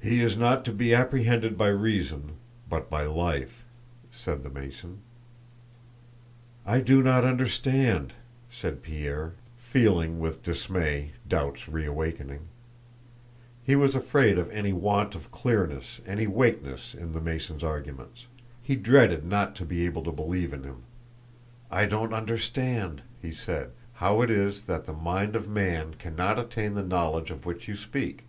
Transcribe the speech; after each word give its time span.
"He 0.00 0.22
is 0.22 0.38
not 0.38 0.64
to 0.64 0.72
be 0.72 0.94
apprehended 0.94 1.58
by 1.58 1.68
reason, 1.68 2.36
but 2.66 2.88
by 2.88 3.04
life," 3.04 3.62
said 4.10 4.42
the 4.42 4.48
Mason. 4.48 5.00
"I 6.64 6.80
do 6.80 7.02
not 7.02 7.26
understand," 7.26 8.14
said 8.48 8.80
Pierre, 8.82 9.34
feeling 9.58 10.18
with 10.18 10.42
dismay 10.42 11.10
doubts 11.28 11.68
reawakening. 11.68 12.46
He 13.62 13.76
was 13.76 13.94
afraid 13.94 14.38
of 14.38 14.48
any 14.50 14.72
want 14.72 15.14
of 15.14 15.30
clearness, 15.30 16.00
any 16.06 16.26
weakness, 16.26 16.94
in 16.94 17.12
the 17.12 17.20
Mason's 17.20 17.62
arguments; 17.62 18.24
he 18.62 18.76
dreaded 18.76 19.26
not 19.26 19.54
to 19.56 19.66
be 19.66 19.84
able 19.84 20.04
to 20.04 20.10
believe 20.10 20.54
in 20.54 20.62
him. 20.62 20.84
"I 21.70 21.84
don't 21.84 22.14
understand," 22.14 23.02
he 23.20 23.34
said, 23.34 23.72
"how 23.96 24.22
it 24.22 24.30
is 24.30 24.62
that 24.62 24.86
the 24.86 24.94
mind 24.94 25.36
of 25.36 25.50
man 25.50 25.96
cannot 25.98 26.38
attain 26.38 26.72
the 26.72 26.82
knowledge 26.82 27.30
of 27.30 27.44
which 27.44 27.68
you 27.68 27.76
speak." 27.76 28.24